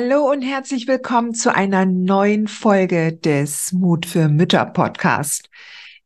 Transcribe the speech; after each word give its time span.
Hallo 0.00 0.30
und 0.30 0.42
herzlich 0.42 0.86
willkommen 0.86 1.34
zu 1.34 1.52
einer 1.52 1.84
neuen 1.84 2.46
Folge 2.46 3.12
des 3.14 3.72
Mut 3.72 4.06
für 4.06 4.28
Mütter 4.28 4.64
Podcast. 4.64 5.50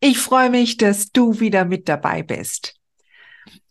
Ich 0.01 0.17
freue 0.17 0.49
mich, 0.49 0.79
dass 0.79 1.13
du 1.13 1.41
wieder 1.41 1.67
mit 1.67 1.91
dabei 1.91 2.23
bist. 2.23 2.75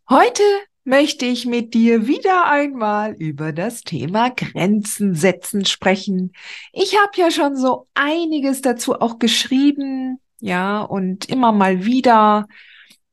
Heute 0.07 0.44
möchte 0.84 1.25
ich 1.25 1.47
mit 1.47 1.73
dir 1.73 2.05
wieder 2.05 2.45
einmal 2.45 3.14
über 3.14 3.52
das 3.52 3.81
Thema 3.81 4.30
Grenzen 4.30 5.16
setzen 5.16 5.66
sprechen. 5.66 6.33
Ich 6.72 6.95
habe 6.99 7.14
ja 7.16 7.31
schon 7.31 7.55
so 7.55 7.88
einiges 7.95 8.61
dazu 8.61 8.94
auch 9.02 9.17
geschrieben, 9.17 10.19
ja, 10.39 10.81
und 10.81 11.30
immer 11.30 11.52
mal 11.52 11.83
wieder 11.83 12.45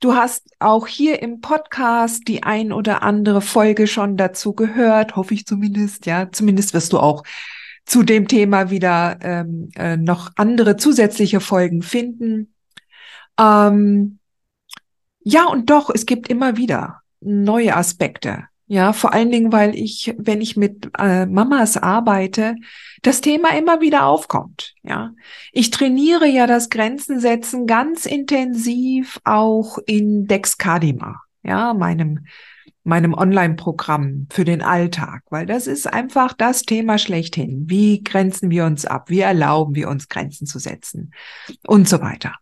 Du 0.00 0.14
hast 0.14 0.48
auch 0.60 0.86
hier 0.86 1.22
im 1.22 1.40
Podcast 1.40 2.28
die 2.28 2.44
ein 2.44 2.72
oder 2.72 3.02
andere 3.02 3.40
Folge 3.40 3.88
schon 3.88 4.16
dazu 4.16 4.52
gehört, 4.52 5.16
hoffe 5.16 5.34
ich 5.34 5.44
zumindest. 5.44 6.06
Ja, 6.06 6.30
zumindest 6.30 6.72
wirst 6.72 6.92
du 6.92 6.98
auch 7.00 7.24
zu 7.84 8.04
dem 8.04 8.28
Thema 8.28 8.70
wieder 8.70 9.18
ähm, 9.22 9.70
äh, 9.74 9.96
noch 9.96 10.30
andere 10.36 10.76
zusätzliche 10.76 11.40
Folgen 11.40 11.82
finden. 11.82 12.54
Ähm, 13.40 14.18
ja, 15.20 15.46
und 15.46 15.68
doch, 15.70 15.90
es 15.92 16.06
gibt 16.06 16.28
immer 16.28 16.56
wieder 16.56 17.02
neue 17.20 17.74
Aspekte. 17.74 18.44
Ja, 18.70 18.92
vor 18.92 19.14
allen 19.14 19.30
Dingen, 19.30 19.50
weil 19.50 19.74
ich, 19.74 20.14
wenn 20.18 20.42
ich 20.42 20.56
mit 20.58 20.90
äh, 20.98 21.24
Mamas 21.24 21.78
arbeite, 21.78 22.54
das 23.00 23.22
Thema 23.22 23.56
immer 23.56 23.80
wieder 23.80 24.04
aufkommt. 24.04 24.74
Ja, 24.82 25.14
ich 25.52 25.70
trainiere 25.70 26.26
ja 26.26 26.46
das 26.46 26.68
Grenzen 26.68 27.18
setzen 27.18 27.66
ganz 27.66 28.04
intensiv 28.04 29.18
auch 29.24 29.78
in 29.86 30.26
Dexcadima, 30.26 31.16
ja, 31.42 31.72
meinem 31.72 32.26
meinem 32.84 33.12
Online-Programm 33.12 34.28
für 34.30 34.44
den 34.44 34.62
Alltag, 34.62 35.22
weil 35.28 35.44
das 35.44 35.66
ist 35.66 35.86
einfach 35.86 36.32
das 36.32 36.62
Thema 36.62 36.96
schlechthin. 36.96 37.64
Wie 37.68 38.02
grenzen 38.02 38.50
wir 38.50 38.64
uns 38.64 38.86
ab? 38.86 39.10
Wie 39.10 39.20
erlauben 39.20 39.74
wir 39.74 39.88
uns 39.88 40.08
Grenzen 40.08 40.46
zu 40.46 40.58
setzen? 40.58 41.12
Und 41.66 41.86
so 41.86 42.00
weiter. 42.00 42.34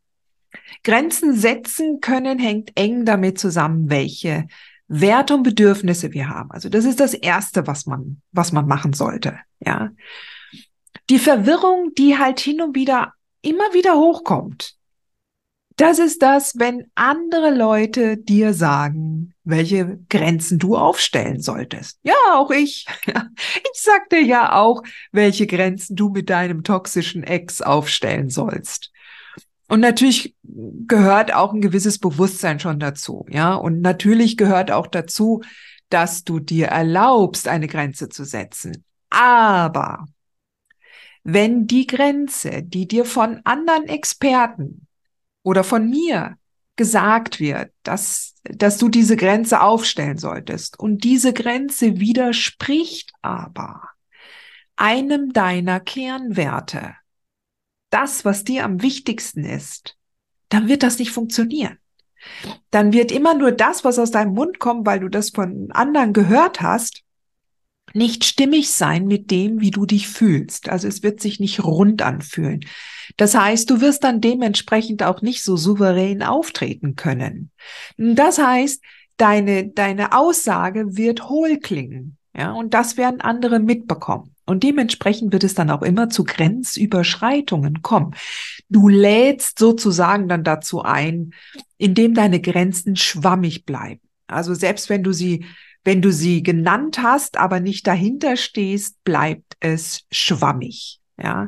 Grenzen 0.84 1.34
setzen 1.34 2.00
können 2.00 2.38
hängt 2.38 2.70
eng 2.76 3.04
damit 3.04 3.40
zusammen, 3.40 3.90
welche 3.90 4.46
Werte 4.88 5.34
und 5.34 5.42
Bedürfnisse 5.42 6.12
wir 6.12 6.28
haben. 6.28 6.50
Also 6.50 6.68
das 6.68 6.84
ist 6.84 7.00
das 7.00 7.14
erste, 7.14 7.66
was 7.66 7.86
man, 7.86 8.20
was 8.32 8.52
man 8.52 8.66
machen 8.66 8.92
sollte. 8.92 9.38
Ja. 9.60 9.90
Die 11.10 11.18
Verwirrung, 11.18 11.92
die 11.96 12.18
halt 12.18 12.40
hin 12.40 12.60
und 12.60 12.74
wieder 12.74 13.14
immer 13.42 13.72
wieder 13.74 13.96
hochkommt. 13.96 14.76
Das 15.76 15.98
ist 15.98 16.22
das, 16.22 16.58
wenn 16.58 16.90
andere 16.94 17.54
Leute 17.54 18.16
dir 18.16 18.54
sagen, 18.54 19.34
welche 19.44 19.98
Grenzen 20.08 20.58
du 20.58 20.74
aufstellen 20.74 21.42
solltest. 21.42 21.98
Ja, 22.02 22.14
auch 22.32 22.50
ich. 22.50 22.86
Ich 23.74 23.82
sagte 23.82 24.16
ja 24.18 24.54
auch, 24.54 24.82
welche 25.12 25.46
Grenzen 25.46 25.94
du 25.94 26.08
mit 26.08 26.30
deinem 26.30 26.64
toxischen 26.64 27.24
Ex 27.24 27.60
aufstellen 27.60 28.30
sollst. 28.30 28.90
Und 29.68 29.80
natürlich 29.80 30.34
gehört 30.44 31.34
auch 31.34 31.52
ein 31.52 31.60
gewisses 31.60 31.98
Bewusstsein 31.98 32.60
schon 32.60 32.78
dazu, 32.78 33.26
ja. 33.28 33.54
Und 33.54 33.80
natürlich 33.80 34.36
gehört 34.36 34.70
auch 34.70 34.86
dazu, 34.86 35.42
dass 35.88 36.24
du 36.24 36.38
dir 36.38 36.66
erlaubst, 36.66 37.48
eine 37.48 37.66
Grenze 37.66 38.08
zu 38.08 38.24
setzen. 38.24 38.84
Aber 39.10 40.06
wenn 41.24 41.66
die 41.66 41.86
Grenze, 41.86 42.62
die 42.62 42.86
dir 42.86 43.04
von 43.04 43.40
anderen 43.44 43.88
Experten 43.88 44.86
oder 45.42 45.64
von 45.64 45.88
mir 45.88 46.36
gesagt 46.76 47.40
wird, 47.40 47.72
dass, 47.82 48.34
dass 48.44 48.78
du 48.78 48.88
diese 48.88 49.16
Grenze 49.16 49.60
aufstellen 49.60 50.18
solltest 50.18 50.78
und 50.78 51.02
diese 51.02 51.32
Grenze 51.32 51.98
widerspricht 51.98 53.12
aber 53.22 53.88
einem 54.76 55.32
deiner 55.32 55.80
Kernwerte, 55.80 56.94
das, 57.90 58.24
was 58.24 58.44
dir 58.44 58.64
am 58.64 58.82
wichtigsten 58.82 59.44
ist, 59.44 59.96
dann 60.48 60.68
wird 60.68 60.82
das 60.82 60.98
nicht 60.98 61.10
funktionieren. 61.10 61.78
Dann 62.70 62.92
wird 62.92 63.12
immer 63.12 63.34
nur 63.34 63.52
das, 63.52 63.84
was 63.84 63.98
aus 63.98 64.10
deinem 64.10 64.34
Mund 64.34 64.58
kommt, 64.58 64.86
weil 64.86 65.00
du 65.00 65.08
das 65.08 65.30
von 65.30 65.70
anderen 65.70 66.12
gehört 66.12 66.60
hast, 66.60 67.02
nicht 67.94 68.24
stimmig 68.24 68.70
sein 68.70 69.06
mit 69.06 69.30
dem, 69.30 69.60
wie 69.60 69.70
du 69.70 69.86
dich 69.86 70.08
fühlst. 70.08 70.68
Also 70.68 70.88
es 70.88 71.02
wird 71.02 71.20
sich 71.20 71.40
nicht 71.40 71.64
rund 71.64 72.02
anfühlen. 72.02 72.60
Das 73.16 73.34
heißt, 73.34 73.70
du 73.70 73.80
wirst 73.80 74.04
dann 74.04 74.20
dementsprechend 74.20 75.02
auch 75.02 75.22
nicht 75.22 75.42
so 75.42 75.56
souverän 75.56 76.22
auftreten 76.22 76.96
können. 76.96 77.50
Das 77.96 78.38
heißt, 78.38 78.82
deine, 79.16 79.68
deine 79.68 80.12
Aussage 80.12 80.96
wird 80.96 81.28
hohl 81.28 81.58
klingen. 81.58 82.18
Ja, 82.36 82.52
und 82.52 82.74
das 82.74 82.98
werden 82.98 83.22
andere 83.22 83.60
mitbekommen. 83.60 84.35
Und 84.46 84.62
dementsprechend 84.62 85.32
wird 85.32 85.44
es 85.44 85.54
dann 85.54 85.70
auch 85.70 85.82
immer 85.82 86.08
zu 86.08 86.24
Grenzüberschreitungen 86.24 87.82
kommen. 87.82 88.14
Du 88.68 88.88
lädst 88.88 89.58
sozusagen 89.58 90.28
dann 90.28 90.44
dazu 90.44 90.82
ein, 90.82 91.32
indem 91.78 92.14
deine 92.14 92.40
Grenzen 92.40 92.96
schwammig 92.96 93.64
bleiben. 93.64 94.00
Also 94.28 94.54
selbst 94.54 94.88
wenn 94.88 95.02
du 95.02 95.12
sie 95.12 95.44
wenn 95.86 96.02
du 96.02 96.10
sie 96.10 96.42
genannt 96.42 96.98
hast, 97.00 97.36
aber 97.36 97.60
nicht 97.60 97.86
dahinter 97.86 98.36
stehst, 98.36 99.04
bleibt 99.04 99.56
es 99.60 100.04
schwammig. 100.10 100.98
Ja. 101.16 101.46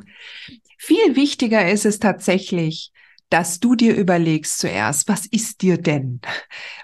Viel 0.79 1.17
wichtiger 1.17 1.69
ist 1.69 1.85
es 1.85 1.99
tatsächlich, 1.99 2.93
dass 3.31 3.59
du 3.59 3.75
dir 3.75 3.97
überlegst 3.97 4.61
zuerst, 4.61 5.09
was 5.09 5.27
ist 5.27 5.61
dir 5.63 5.77
denn? 5.77 6.21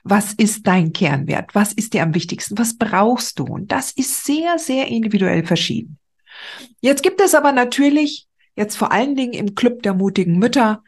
Was 0.02 0.34
ist 0.34 0.66
dein 0.66 0.92
Kernwert? 0.92 1.54
Was 1.54 1.72
ist 1.72 1.94
dir 1.94 2.02
am 2.02 2.14
wichtigsten? 2.14 2.58
Was 2.58 2.76
brauchst 2.76 3.38
du? 3.38 3.44
Und 3.44 3.70
das 3.70 3.92
ist 3.92 4.24
sehr, 4.24 4.58
sehr 4.58 4.88
individuell 4.88 5.46
verschieden. 5.46 5.98
Jetzt 6.80 7.02
gibt 7.02 7.20
es 7.20 7.34
aber 7.34 7.52
natürlich, 7.52 8.26
jetzt 8.56 8.76
vor 8.76 8.92
allen 8.92 9.16
Dingen 9.16 9.32
im 9.32 9.54
Club 9.54 9.82
der 9.82 9.94
mutigen 9.94 10.38
Mütter, 10.38 10.82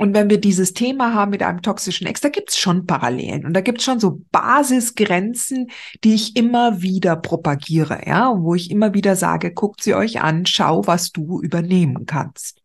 und 0.00 0.14
wenn 0.14 0.30
wir 0.30 0.40
dieses 0.40 0.72
Thema 0.72 1.12
haben 1.12 1.30
mit 1.30 1.42
einem 1.42 1.60
toxischen 1.60 2.06
Ex, 2.06 2.22
da 2.22 2.30
gibt 2.30 2.48
es 2.48 2.58
schon 2.58 2.86
Parallelen 2.86 3.44
und 3.44 3.52
da 3.52 3.60
gibt 3.60 3.80
es 3.80 3.84
schon 3.84 4.00
so 4.00 4.22
Basisgrenzen, 4.32 5.70
die 6.02 6.14
ich 6.14 6.36
immer 6.36 6.80
wieder 6.80 7.16
propagiere, 7.16 8.00
ja, 8.06 8.32
wo 8.34 8.54
ich 8.54 8.70
immer 8.70 8.94
wieder 8.94 9.14
sage, 9.14 9.52
guckt 9.52 9.82
sie 9.82 9.94
euch 9.94 10.22
an, 10.22 10.46
schau, 10.46 10.86
was 10.86 11.12
du 11.12 11.42
übernehmen 11.42 12.06
kannst. 12.06 12.62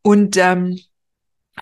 Und 0.00 0.38
ähm, 0.38 0.80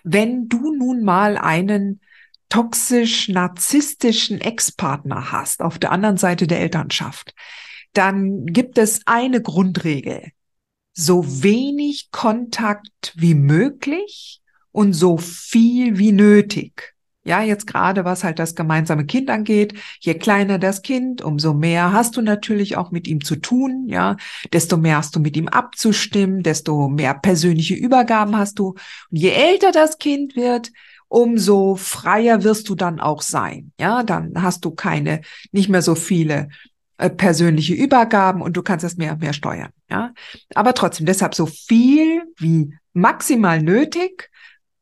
wenn 0.04 0.48
du 0.48 0.72
nun 0.72 1.02
mal 1.02 1.36
einen 1.36 2.00
toxisch-narzisstischen 2.48 4.40
Ex-Partner 4.40 5.32
hast 5.32 5.62
auf 5.62 5.80
der 5.80 5.90
anderen 5.90 6.16
Seite 6.16 6.46
der 6.46 6.60
Elternschaft, 6.60 7.34
dann 7.92 8.46
gibt 8.46 8.78
es 8.78 9.00
eine 9.06 9.42
Grundregel. 9.42 10.30
So 10.94 11.42
wenig 11.42 12.10
Kontakt 12.10 13.14
wie 13.16 13.34
möglich 13.34 14.40
und 14.72 14.92
so 14.92 15.16
viel 15.18 15.98
wie 15.98 16.12
nötig. 16.12 16.94
Ja, 17.24 17.40
jetzt 17.40 17.68
gerade 17.68 18.04
was 18.04 18.24
halt 18.24 18.40
das 18.40 18.56
gemeinsame 18.56 19.06
Kind 19.06 19.30
angeht, 19.30 19.74
je 20.00 20.14
kleiner 20.14 20.58
das 20.58 20.82
Kind, 20.82 21.22
umso 21.22 21.54
mehr 21.54 21.92
hast 21.92 22.16
du 22.16 22.20
natürlich 22.20 22.76
auch 22.76 22.90
mit 22.90 23.06
ihm 23.06 23.24
zu 23.24 23.36
tun, 23.36 23.86
ja, 23.86 24.16
desto 24.52 24.76
mehr 24.76 24.96
hast 24.96 25.14
du 25.14 25.20
mit 25.20 25.36
ihm 25.36 25.46
abzustimmen, 25.46 26.42
desto 26.42 26.88
mehr 26.88 27.14
persönliche 27.14 27.74
Übergaben 27.74 28.36
hast 28.36 28.58
du. 28.58 28.70
Und 28.70 29.16
je 29.16 29.30
älter 29.30 29.70
das 29.70 29.98
Kind 29.98 30.34
wird, 30.34 30.72
umso 31.06 31.76
freier 31.76 32.42
wirst 32.42 32.68
du 32.68 32.74
dann 32.74 32.98
auch 32.98 33.22
sein. 33.22 33.70
Ja, 33.78 34.02
dann 34.02 34.42
hast 34.42 34.64
du 34.64 34.72
keine, 34.72 35.20
nicht 35.52 35.68
mehr 35.68 35.82
so 35.82 35.94
viele 35.94 36.48
äh, 37.02 37.10
persönliche 37.10 37.74
Übergaben 37.74 38.42
und 38.42 38.56
du 38.56 38.62
kannst 38.62 38.84
das 38.84 38.96
mehr 38.96 39.12
und 39.12 39.20
mehr 39.20 39.32
steuern. 39.32 39.70
Ja, 39.90 40.12
aber 40.54 40.74
trotzdem 40.74 41.06
deshalb 41.06 41.34
so 41.34 41.46
viel 41.46 42.22
wie 42.38 42.74
maximal 42.92 43.60
nötig 43.62 44.30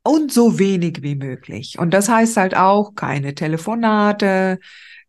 und 0.03 0.33
so 0.33 0.59
wenig 0.59 1.03
wie 1.03 1.15
möglich. 1.15 1.79
Und 1.79 1.95
das 1.95 2.09
heißt 2.09 2.37
halt 2.37 2.57
auch 2.57 2.95
keine 2.95 3.35
Telefonate, 3.35 4.59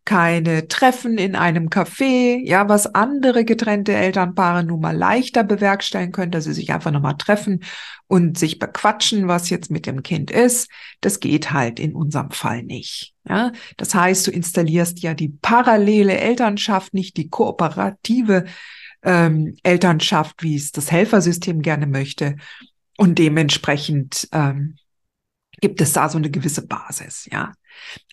keine 0.04 0.66
Treffen 0.66 1.16
in 1.16 1.36
einem 1.36 1.68
Café, 1.68 2.40
ja, 2.44 2.68
was 2.68 2.92
andere 2.92 3.44
getrennte 3.44 3.92
Elternpaare 3.92 4.64
nun 4.64 4.80
mal 4.80 4.96
leichter 4.96 5.44
bewerkstelligen 5.44 6.12
können, 6.12 6.32
dass 6.32 6.44
sie 6.44 6.52
sich 6.52 6.72
einfach 6.72 6.90
nochmal 6.90 7.16
treffen 7.16 7.60
und 8.08 8.36
sich 8.36 8.58
bequatschen, 8.58 9.28
was 9.28 9.48
jetzt 9.48 9.70
mit 9.70 9.86
dem 9.86 10.02
Kind 10.02 10.30
ist. 10.30 10.70
Das 11.00 11.20
geht 11.20 11.52
halt 11.52 11.78
in 11.78 11.94
unserem 11.94 12.30
Fall 12.32 12.64
nicht. 12.64 13.14
Ja, 13.28 13.52
das 13.76 13.94
heißt, 13.94 14.26
du 14.26 14.32
installierst 14.32 15.00
ja 15.00 15.14
die 15.14 15.28
parallele 15.28 16.18
Elternschaft, 16.18 16.94
nicht 16.94 17.16
die 17.16 17.28
kooperative 17.28 18.46
ähm, 19.04 19.56
Elternschaft, 19.62 20.42
wie 20.42 20.56
es 20.56 20.72
das 20.72 20.90
Helfersystem 20.90 21.62
gerne 21.62 21.86
möchte. 21.86 22.36
Und 22.98 23.18
dementsprechend 23.18 24.28
ähm, 24.32 24.76
gibt 25.60 25.80
es 25.80 25.92
da 25.92 26.08
so 26.08 26.18
eine 26.18 26.30
gewisse 26.30 26.66
Basis, 26.66 27.28
ja. 27.30 27.52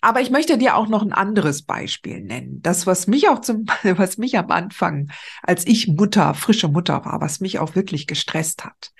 Aber 0.00 0.20
ich 0.20 0.30
möchte 0.30 0.58
dir 0.58 0.76
auch 0.76 0.88
noch 0.88 1.02
ein 1.02 1.12
anderes 1.12 1.62
Beispiel 1.62 2.20
nennen. 2.20 2.60
Das, 2.62 2.86
was 2.86 3.06
mich 3.06 3.28
auch 3.28 3.40
zum, 3.40 3.66
was 3.82 4.18
mich 4.18 4.38
am 4.38 4.50
Anfang, 4.50 5.10
als 5.42 5.66
ich 5.66 5.88
Mutter, 5.88 6.34
frische 6.34 6.68
Mutter 6.68 7.04
war, 7.04 7.20
was 7.20 7.40
mich 7.40 7.58
auch 7.58 7.74
wirklich 7.74 8.06
gestresst 8.06 8.64
hat. 8.64 8.92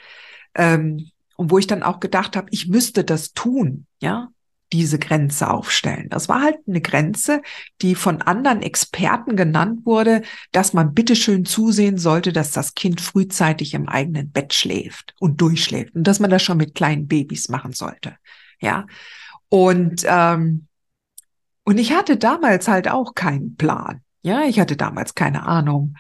Ähm, 0.54 1.10
und 1.36 1.50
wo 1.50 1.58
ich 1.58 1.66
dann 1.66 1.82
auch 1.82 2.00
gedacht 2.00 2.36
habe, 2.36 2.48
ich 2.50 2.68
müsste 2.68 3.02
das 3.02 3.32
tun, 3.32 3.86
ja, 4.00 4.28
diese 4.72 4.98
Grenze 4.98 5.50
aufstellen. 5.50 6.08
Das 6.10 6.28
war 6.28 6.42
halt 6.42 6.58
eine 6.66 6.80
Grenze, 6.80 7.42
die 7.82 7.94
von 7.94 8.22
anderen 8.22 8.62
Experten 8.62 9.36
genannt 9.36 9.84
wurde, 9.84 10.22
dass 10.52 10.72
man 10.72 10.94
bitteschön 10.94 11.44
zusehen 11.44 11.98
sollte, 11.98 12.32
dass 12.32 12.52
das 12.52 12.74
Kind 12.74 13.00
frühzeitig 13.00 13.74
im 13.74 13.88
eigenen 13.88 14.30
Bett 14.30 14.54
schläft 14.54 15.14
und 15.18 15.40
durchschläft 15.40 15.94
und 15.94 16.04
dass 16.04 16.20
man 16.20 16.30
das 16.30 16.42
schon 16.42 16.58
mit 16.58 16.74
kleinen 16.74 17.08
Babys 17.08 17.48
machen 17.48 17.72
sollte. 17.72 18.16
Ja. 18.60 18.86
Und, 19.50 20.04
ähm, 20.06 20.66
und 21.64 21.78
ich 21.78 21.92
hatte 21.92 22.16
damals 22.16 22.68
halt 22.68 22.88
auch 22.88 23.14
keinen 23.14 23.56
Plan. 23.56 24.00
Ja, 24.22 24.44
ich 24.44 24.58
hatte 24.58 24.76
damals 24.76 25.14
keine 25.14 25.46
Ahnung, 25.46 25.96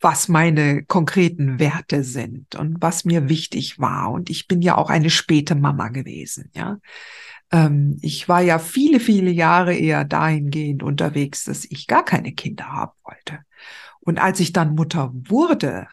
was 0.00 0.28
meine 0.28 0.84
konkreten 0.84 1.58
Werte 1.58 2.04
sind 2.04 2.54
und 2.54 2.76
was 2.80 3.04
mir 3.04 3.28
wichtig 3.28 3.78
war. 3.78 4.10
Und 4.10 4.28
ich 4.28 4.46
bin 4.46 4.60
ja 4.60 4.76
auch 4.76 4.90
eine 4.90 5.10
späte 5.10 5.54
Mama 5.54 5.88
gewesen. 5.88 6.50
Ja, 6.54 6.78
ähm, 7.50 7.98
ich 8.02 8.28
war 8.28 8.40
ja 8.40 8.58
viele, 8.58 9.00
viele 9.00 9.30
Jahre 9.30 9.74
eher 9.74 10.04
dahingehend 10.04 10.82
unterwegs, 10.82 11.44
dass 11.44 11.64
ich 11.64 11.86
gar 11.86 12.04
keine 12.04 12.32
Kinder 12.32 12.66
haben 12.66 12.92
wollte. 13.04 13.40
Und 14.00 14.18
als 14.18 14.40
ich 14.40 14.52
dann 14.52 14.74
Mutter 14.74 15.10
wurde, 15.12 15.88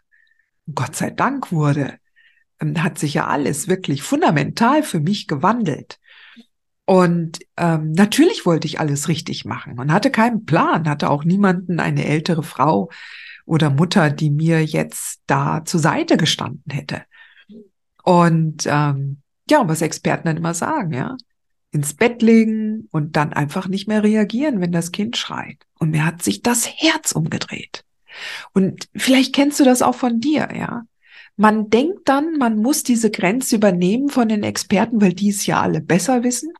Gott 0.74 0.96
sei 0.96 1.10
Dank 1.10 1.52
wurde, 1.52 1.98
ähm, 2.60 2.82
hat 2.84 2.98
sich 2.98 3.16
ja 3.16 3.28
alles 3.28 3.68
wirklich 3.68 4.02
fundamental 4.04 4.84
für 4.84 5.00
mich 5.00 5.28
gewandelt. 5.28 6.00
Und 6.86 7.40
ähm, 7.56 7.92
natürlich 7.92 8.46
wollte 8.46 8.68
ich 8.68 8.80
alles 8.80 9.08
richtig 9.08 9.46
machen 9.46 9.80
und 9.80 9.92
hatte 9.94 10.12
keinen 10.12 10.46
Plan, 10.46 10.90
hatte 10.90 11.10
auch 11.10 11.24
niemanden, 11.24 11.80
eine 11.80 12.06
ältere 12.06 12.44
Frau 12.44 12.90
oder 13.46 13.70
Mutter, 13.70 14.10
die 14.10 14.30
mir 14.30 14.64
jetzt 14.66 15.22
da 15.28 15.64
zur 15.64 15.80
Seite 15.80 16.18
gestanden 16.18 16.72
hätte. 16.72 17.04
Und 18.04 18.66
ähm, 18.66 19.22
ja, 19.50 19.68
was 19.68 19.82
Experten 19.82 20.28
dann 20.28 20.38
immer 20.38 20.54
sagen, 20.54 20.94
ja, 20.94 21.16
ins 21.72 21.94
Bett 21.94 22.22
legen 22.22 22.88
und 22.92 23.16
dann 23.16 23.34
einfach 23.34 23.68
nicht 23.68 23.88
mehr 23.88 24.04
reagieren, 24.04 24.62
wenn 24.62 24.72
das 24.72 24.92
Kind 24.92 25.18
schreit. 25.18 25.58
Und 25.80 25.90
mir 25.90 26.06
hat 26.06 26.22
sich 26.22 26.42
das 26.42 26.68
Herz 26.68 27.14
umgedreht. 27.14 27.84
Und 28.54 28.90
vielleicht 28.96 29.34
kennst 29.34 29.60
du 29.60 29.64
das 29.64 29.82
auch 29.82 29.96
von 29.96 30.20
dir, 30.20 30.50
ja. 30.56 30.84
Man 31.36 31.72
denkt 31.72 32.08
dann, 32.08 32.38
man 32.38 32.58
muss 32.58 32.84
diese 32.84 33.10
Grenze 33.10 33.56
übernehmen 33.56 34.10
von 34.10 34.30
den 34.30 34.44
Experten, 34.44 35.02
weil 35.02 35.14
die 35.14 35.30
es 35.30 35.48
ja 35.48 35.62
alle 35.62 35.82
besser 35.82 36.24
wissen. 36.24 36.54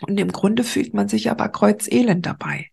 Und 0.00 0.18
im 0.18 0.32
Grunde 0.32 0.64
fühlt 0.64 0.94
man 0.94 1.08
sich 1.08 1.30
aber 1.30 1.48
kreuzelend 1.48 2.26
dabei. 2.26 2.70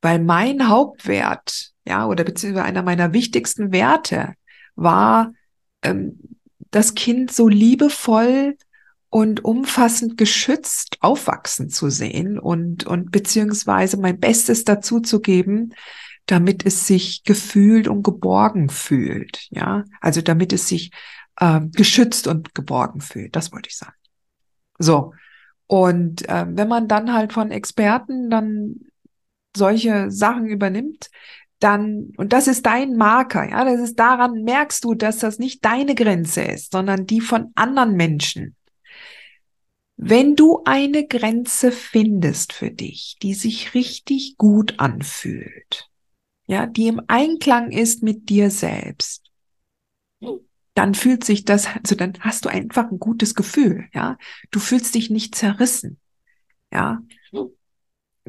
Weil 0.00 0.18
mein 0.18 0.68
Hauptwert, 0.68 1.70
ja, 1.84 2.06
oder 2.06 2.24
beziehungsweise 2.24 2.64
einer 2.64 2.82
meiner 2.82 3.12
wichtigsten 3.12 3.72
Werte 3.72 4.34
war, 4.74 5.32
ähm, 5.82 6.18
das 6.70 6.94
Kind 6.94 7.32
so 7.32 7.48
liebevoll 7.48 8.56
und 9.10 9.44
umfassend 9.44 10.16
geschützt 10.16 10.96
aufwachsen 11.00 11.68
zu 11.68 11.90
sehen 11.90 12.38
und, 12.38 12.86
und 12.86 13.12
beziehungsweise 13.12 13.98
mein 13.98 14.18
Bestes 14.18 14.64
dazu 14.64 15.00
zu 15.00 15.20
geben, 15.20 15.74
damit 16.26 16.64
es 16.64 16.86
sich 16.86 17.22
gefühlt 17.24 17.88
und 17.88 18.02
geborgen 18.02 18.70
fühlt. 18.70 19.48
Ja, 19.50 19.84
also 20.00 20.22
damit 20.22 20.52
es 20.52 20.66
sich 20.66 20.92
äh, 21.36 21.60
geschützt 21.72 22.26
und 22.26 22.54
geborgen 22.54 23.00
fühlt. 23.00 23.36
Das 23.36 23.52
wollte 23.52 23.68
ich 23.68 23.76
sagen. 23.76 23.96
So. 24.78 25.12
Und 25.66 26.28
äh, 26.28 26.44
wenn 26.48 26.68
man 26.68 26.88
dann 26.88 27.12
halt 27.12 27.32
von 27.32 27.50
Experten 27.50 28.30
dann 28.30 28.80
solche 29.56 30.10
Sachen 30.10 30.46
übernimmt, 30.46 31.10
dann, 31.62 32.12
und 32.16 32.32
das 32.32 32.48
ist 32.48 32.66
dein 32.66 32.96
Marker, 32.96 33.48
ja, 33.48 33.64
das 33.64 33.80
ist 33.80 33.98
daran 33.98 34.42
merkst 34.42 34.84
du, 34.84 34.94
dass 34.94 35.18
das 35.18 35.38
nicht 35.38 35.64
deine 35.64 35.94
Grenze 35.94 36.42
ist, 36.42 36.72
sondern 36.72 37.06
die 37.06 37.20
von 37.20 37.52
anderen 37.54 37.94
Menschen. 37.94 38.56
Wenn 39.96 40.34
du 40.34 40.62
eine 40.64 41.06
Grenze 41.06 41.70
findest 41.70 42.52
für 42.52 42.70
dich, 42.70 43.16
die 43.22 43.34
sich 43.34 43.74
richtig 43.74 44.36
gut 44.36 44.74
anfühlt, 44.78 45.88
ja, 46.46 46.66
die 46.66 46.88
im 46.88 47.00
Einklang 47.06 47.70
ist 47.70 48.02
mit 48.02 48.28
dir 48.28 48.50
selbst, 48.50 49.21
dann 50.74 50.94
fühlt 50.94 51.24
sich 51.24 51.44
das, 51.44 51.66
also 51.66 51.94
dann 51.94 52.14
hast 52.20 52.44
du 52.44 52.48
einfach 52.48 52.90
ein 52.90 52.98
gutes 52.98 53.34
Gefühl, 53.34 53.86
ja. 53.92 54.16
Du 54.50 54.60
fühlst 54.60 54.94
dich 54.94 55.10
nicht 55.10 55.34
zerrissen, 55.34 55.98
ja. 56.72 57.00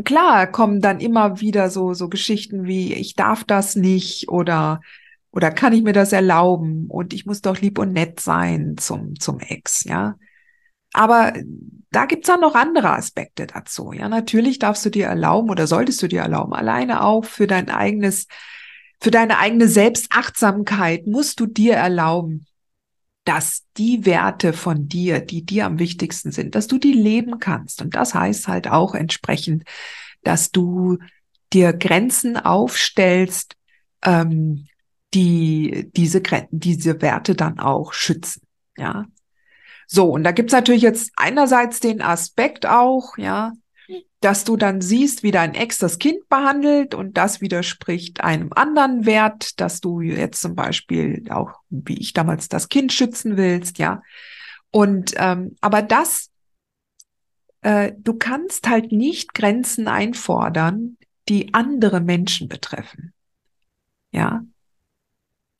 Klar 0.03 0.47
kommen 0.47 0.81
dann 0.81 0.99
immer 0.99 1.39
wieder 1.39 1.69
so, 1.69 1.93
so 1.93 2.09
Geschichten 2.09 2.65
wie, 2.65 2.93
ich 2.93 3.15
darf 3.15 3.43
das 3.43 3.75
nicht 3.75 4.27
oder, 4.27 4.81
oder 5.31 5.51
kann 5.51 5.73
ich 5.73 5.83
mir 5.83 5.93
das 5.93 6.11
erlauben 6.11 6.87
und 6.89 7.13
ich 7.13 7.25
muss 7.25 7.41
doch 7.41 7.59
lieb 7.61 7.77
und 7.77 7.93
nett 7.93 8.19
sein 8.19 8.75
zum, 8.77 9.19
zum 9.19 9.39
Ex, 9.39 9.83
ja. 9.83 10.15
Aber 10.93 11.33
da 11.91 12.05
gibt's 12.05 12.27
dann 12.27 12.41
noch 12.41 12.55
andere 12.55 12.91
Aspekte 12.91 13.47
dazu. 13.47 13.93
Ja, 13.93 14.09
natürlich 14.09 14.59
darfst 14.59 14.85
du 14.85 14.89
dir 14.89 15.07
erlauben 15.07 15.49
oder 15.49 15.65
solltest 15.67 16.01
du 16.03 16.07
dir 16.07 16.21
erlauben, 16.21 16.53
alleine 16.53 17.03
auch 17.03 17.25
für 17.25 17.47
dein 17.47 17.69
eigenes, 17.69 18.27
für 19.03 19.11
deine 19.11 19.38
eigene 19.38 19.67
Selbstachtsamkeit 19.67 21.07
musst 21.07 21.41
du 21.41 21.45
dir 21.45 21.73
erlauben, 21.73 22.45
dass 23.25 23.63
die 23.75 24.05
Werte 24.05 24.53
von 24.53 24.88
dir, 24.88 25.19
die 25.19 25.45
dir 25.45 25.65
am 25.65 25.77
wichtigsten 25.77 26.31
sind, 26.31 26.55
dass 26.55 26.67
du 26.67 26.77
die 26.77 26.94
leben 26.94 27.39
kannst. 27.39 27.81
Und 27.81 27.95
das 27.95 28.13
heißt 28.13 28.47
halt 28.47 28.69
auch 28.69 28.95
entsprechend, 28.95 29.65
dass 30.24 30.51
du 30.51 31.00
dir 31.51 31.74
Grenzen 31.74 32.38
aufstellst, 32.38 33.57
ähm, 34.03 34.67
die 35.13 35.91
diese, 35.98 36.22
diese 36.51 37.01
Werte 37.01 37.36
dann 37.36 37.60
auch 37.60 37.91
schützen. 37.91 38.41
Ja, 38.77 39.05
so, 39.86 40.10
und 40.12 40.24
da 40.24 40.31
gibt's 40.31 40.53
natürlich 40.53 40.81
jetzt 40.81 41.12
einerseits 41.17 41.81
den 41.81 42.01
Aspekt 42.01 42.65
auch, 42.65 43.17
ja, 43.17 43.51
dass 44.24 44.44
du 44.44 44.56
dann 44.56 44.82
siehst, 44.82 45.24
wie 45.24 45.32
dein 45.32 45.53
Ex 45.53 45.77
das 45.77 46.00
Kind 46.00 46.30
behandelt 46.30 46.96
und 46.96 47.18
das 47.18 47.42
widerspricht 47.42 48.24
einem 48.24 48.53
anderen 48.53 49.06
Wert, 49.06 49.60
dass 49.60 49.82
du 49.82 50.01
jetzt 50.01 50.42
zum 50.42 50.56
Beispiel 50.56 51.25
auch, 51.30 51.60
wie 51.70 52.00
ich 52.00 52.13
damals, 52.13 52.48
das 52.48 52.70
Kind 52.70 52.94
schützen 52.94 53.38
willst, 53.38 53.80
ja. 53.80 54.01
Und 54.72 55.13
ähm, 55.18 55.56
aber 55.62 55.82
das, 55.82 56.32
äh, 57.62 57.92
du 57.98 58.13
kannst 58.13 58.70
halt 58.70 58.92
nicht 58.92 59.34
Grenzen 59.34 59.88
einfordern, 59.88 60.98
die 61.30 61.53
andere 61.53 62.00
Menschen 62.00 62.48
betreffen. 62.48 63.13
Ja, 64.12 64.44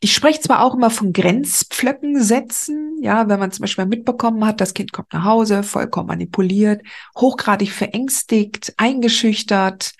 ich 0.03 0.13
spreche 0.13 0.41
zwar 0.41 0.62
auch 0.63 0.75
immer 0.75 0.89
von 0.89 1.13
Grenzpflöcken 1.13 2.22
setzen, 2.22 2.98
ja, 3.01 3.29
wenn 3.29 3.39
man 3.39 3.51
zum 3.51 3.63
Beispiel 3.63 3.86
mitbekommen 3.86 4.45
hat, 4.45 4.60
das 4.60 4.74
Kind 4.74 4.91
kommt 4.91 5.13
nach 5.13 5.24
Hause, 5.24 5.63
vollkommen 5.63 6.07
manipuliert, 6.07 6.81
hochgradig 7.17 7.72
verängstigt, 7.72 8.74
eingeschüchtert, 8.75 9.93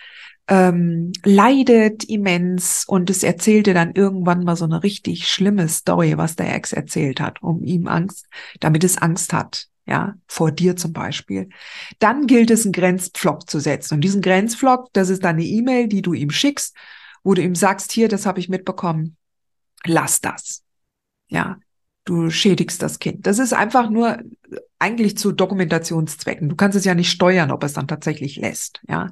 ähm, 0.50 1.14
leidet 1.24 2.04
immens 2.04 2.84
und 2.86 3.10
es 3.10 3.24
erzählte 3.24 3.74
dann 3.74 3.94
irgendwann 3.94 4.44
mal 4.44 4.58
so 4.58 4.66
eine 4.66 4.84
richtig 4.84 5.30
schlimme 5.30 5.70
Story, 5.70 6.18
was 6.18 6.36
der 6.36 6.54
Ex 6.54 6.74
erzählt 6.74 7.22
hat, 7.22 7.42
um 7.42 7.64
ihm 7.64 7.88
Angst, 7.88 8.28
damit 8.60 8.84
es 8.84 8.98
Angst 8.98 9.32
hat, 9.32 9.68
ja, 9.86 10.16
vor 10.28 10.52
dir 10.52 10.76
zum 10.76 10.92
Beispiel. 10.92 11.48
Dann 12.00 12.28
gilt 12.28 12.52
es, 12.52 12.66
einen 12.66 12.74
Grenzpflock 12.74 13.50
zu 13.50 13.62
setzen. 13.62 13.96
Und 13.96 14.02
diesen 14.02 14.22
Grenzpflock, 14.22 14.92
das 14.92 15.08
ist 15.08 15.24
dann 15.24 15.36
eine 15.36 15.46
E-Mail, 15.46 15.88
die 15.88 16.02
du 16.02 16.12
ihm 16.12 16.30
schickst, 16.30 16.76
wo 17.24 17.34
du 17.34 17.42
ihm 17.42 17.56
sagst, 17.56 17.94
hier, 17.94 18.10
das 18.10 18.26
habe 18.26 18.42
ich 18.42 18.50
mitbekommen, 18.50 19.16
lass 19.86 20.22
das. 20.22 20.64
Ja, 21.28 21.58
du 22.06 22.30
schädigst 22.30 22.82
das 22.82 23.00
Kind. 23.00 23.26
Das 23.26 23.40
ist 23.40 23.54
einfach 23.54 23.90
nur 23.90 24.20
eigentlich 24.80 25.18
zu 25.18 25.32
Dokumentationszwecken. 25.32 26.50
Du 26.50 26.56
kannst 26.56 26.78
es 26.78 26.86
ja 26.86 26.96
nicht 26.96 27.10
steuern, 27.10 27.52
ob 27.52 27.64
es 27.64 27.74
dann 27.74 27.88
tatsächlich 27.88 28.36
lässt. 28.36 28.82
Ja, 28.88 29.10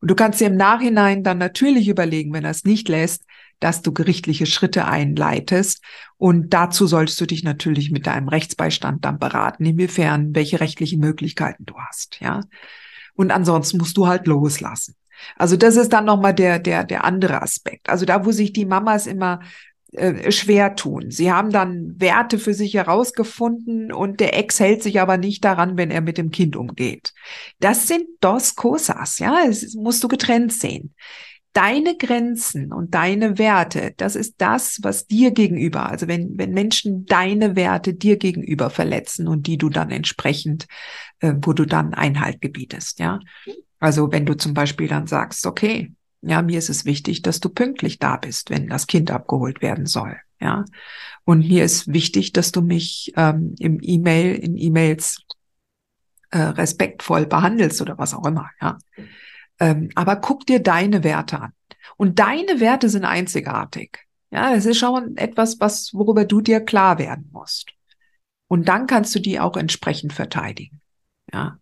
und 0.00 0.10
du 0.10 0.14
kannst 0.14 0.40
dir 0.40 0.48
im 0.48 0.56
Nachhinein 0.56 1.22
dann 1.22 1.38
natürlich 1.38 1.88
überlegen, 1.88 2.32
wenn 2.32 2.44
er 2.44 2.50
es 2.50 2.64
nicht 2.64 2.88
lässt, 2.88 3.22
dass 3.60 3.82
du 3.82 3.92
gerichtliche 3.92 4.46
Schritte 4.46 4.86
einleitest. 4.86 5.82
Und 6.16 6.50
dazu 6.52 6.86
solltest 6.86 7.20
du 7.20 7.26
dich 7.26 7.44
natürlich 7.44 7.92
mit 7.92 8.06
deinem 8.06 8.28
Rechtsbeistand 8.28 9.04
dann 9.04 9.20
beraten, 9.20 9.64
inwiefern, 9.64 10.34
welche 10.34 10.60
rechtlichen 10.60 10.98
Möglichkeiten 10.98 11.64
du 11.64 11.74
hast. 11.78 12.18
Ja, 12.20 12.40
und 13.14 13.30
ansonsten 13.30 13.78
musst 13.78 13.96
du 13.96 14.08
halt 14.08 14.26
loslassen. 14.26 14.96
Also 15.36 15.56
das 15.56 15.76
ist 15.76 15.92
dann 15.92 16.04
nochmal 16.04 16.34
der, 16.34 16.58
der, 16.58 16.82
der 16.82 17.04
andere 17.04 17.42
Aspekt. 17.42 17.88
Also 17.88 18.04
da, 18.04 18.24
wo 18.24 18.32
sich 18.32 18.52
die 18.52 18.64
Mamas 18.64 19.06
immer 19.06 19.40
äh, 19.92 20.32
schwer 20.32 20.74
tun. 20.74 21.10
Sie 21.10 21.30
haben 21.30 21.50
dann 21.50 22.00
Werte 22.00 22.38
für 22.38 22.54
sich 22.54 22.72
herausgefunden 22.72 23.92
und 23.92 24.20
der 24.20 24.38
Ex 24.38 24.58
hält 24.58 24.82
sich 24.82 25.00
aber 25.00 25.18
nicht 25.18 25.44
daran, 25.44 25.76
wenn 25.76 25.90
er 25.90 26.00
mit 26.00 26.16
dem 26.16 26.30
Kind 26.30 26.56
umgeht. 26.56 27.12
Das 27.60 27.88
sind 27.88 28.06
Dos 28.20 28.54
Cosas, 28.56 29.18
ja, 29.18 29.40
es 29.46 29.74
musst 29.74 30.02
du 30.02 30.08
getrennt 30.08 30.54
sehen. 30.54 30.94
Deine 31.52 31.94
Grenzen 31.98 32.72
und 32.72 32.94
deine 32.94 33.36
Werte, 33.36 33.92
das 33.98 34.16
ist 34.16 34.36
das, 34.38 34.78
was 34.82 35.06
dir 35.06 35.30
gegenüber, 35.30 35.90
also 35.90 36.08
wenn, 36.08 36.38
wenn 36.38 36.52
Menschen 36.52 37.04
deine 37.04 37.54
Werte 37.54 37.92
dir 37.92 38.16
gegenüber 38.16 38.70
verletzen 38.70 39.28
und 39.28 39.46
die 39.46 39.58
du 39.58 39.68
dann 39.68 39.90
entsprechend, 39.90 40.66
äh, 41.20 41.34
wo 41.42 41.52
du 41.52 41.66
dann 41.66 41.92
Einhalt 41.92 42.40
gebietest, 42.40 42.98
ja. 42.98 43.20
Also 43.78 44.10
wenn 44.10 44.24
du 44.24 44.34
zum 44.38 44.54
Beispiel 44.54 44.88
dann 44.88 45.06
sagst, 45.06 45.44
okay, 45.44 45.92
ja, 46.22 46.40
mir 46.42 46.58
ist 46.58 46.70
es 46.70 46.84
wichtig, 46.84 47.22
dass 47.22 47.40
du 47.40 47.48
pünktlich 47.48 47.98
da 47.98 48.16
bist, 48.16 48.50
wenn 48.50 48.68
das 48.68 48.86
Kind 48.86 49.10
abgeholt 49.10 49.60
werden 49.60 49.86
soll. 49.86 50.16
Ja, 50.40 50.64
und 51.24 51.46
mir 51.46 51.64
ist 51.64 51.92
wichtig, 51.92 52.32
dass 52.32 52.50
du 52.50 52.62
mich 52.62 53.12
ähm, 53.16 53.54
im 53.58 53.78
E-Mail, 53.80 54.34
in 54.34 54.56
E-Mails 54.56 55.22
äh, 56.30 56.38
respektvoll 56.38 57.26
behandelst 57.26 57.80
oder 57.80 57.98
was 57.98 58.14
auch 58.14 58.26
immer. 58.26 58.50
Ja, 58.60 58.78
ähm, 59.60 59.90
aber 59.94 60.16
guck 60.16 60.46
dir 60.46 60.60
deine 60.60 61.04
Werte 61.04 61.40
an. 61.40 61.52
Und 61.96 62.18
deine 62.18 62.60
Werte 62.60 62.88
sind 62.88 63.04
einzigartig. 63.04 64.06
Ja, 64.30 64.54
es 64.54 64.66
ist 64.66 64.78
schon 64.78 65.16
etwas, 65.16 65.60
was, 65.60 65.92
worüber 65.92 66.24
du 66.24 66.40
dir 66.40 66.60
klar 66.60 66.98
werden 66.98 67.28
musst. 67.32 67.70
Und 68.48 68.68
dann 68.68 68.86
kannst 68.86 69.14
du 69.14 69.20
die 69.20 69.38
auch 69.38 69.56
entsprechend 69.56 70.12
verteidigen. 70.12 70.80
Ja. 71.32 71.58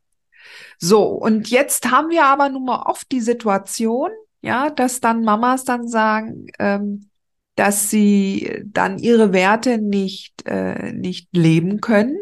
So, 0.79 1.05
und 1.05 1.51
jetzt 1.51 1.91
haben 1.91 2.11
wir 2.11 2.25
aber 2.25 2.49
nun 2.49 2.65
mal 2.65 2.83
oft 2.83 3.11
die 3.13 3.21
Situation, 3.21 4.11
ja, 4.43 4.71
dass 4.71 5.01
dann 5.01 5.23
Mamas 5.23 5.65
dann 5.65 5.89
sagen, 5.89 6.47
ähm, 6.59 7.11
dass 7.57 7.91
sie 7.91 8.63
dann 8.65 8.99
ihre 8.99 9.33
Werte 9.33 9.79
nicht, 9.79 10.47
äh, 10.47 10.93
nicht 10.93 11.29
leben 11.33 11.81
können, 11.81 12.17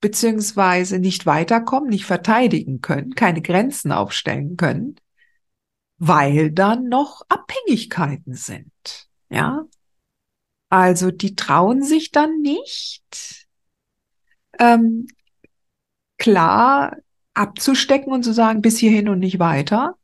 beziehungsweise 0.00 0.98
nicht 0.98 1.26
weiterkommen, 1.26 1.90
nicht 1.90 2.06
verteidigen 2.06 2.80
können, 2.80 3.14
keine 3.14 3.42
Grenzen 3.42 3.92
aufstellen 3.92 4.56
können, 4.56 4.96
weil 5.98 6.50
dann 6.50 6.88
noch 6.88 7.22
Abhängigkeiten 7.28 8.34
sind. 8.34 8.72
Ja, 9.28 9.64
also 10.68 11.10
die 11.10 11.34
trauen 11.36 11.82
sich 11.82 12.10
dann 12.10 12.40
nicht, 12.40 13.46
ähm, 14.58 15.06
klar 16.18 16.96
abzustecken 17.34 18.12
und 18.12 18.22
zu 18.22 18.32
sagen, 18.32 18.62
bis 18.62 18.78
hierhin 18.78 19.08
und 19.08 19.18
nicht 19.18 19.38
weiter, 19.38 19.96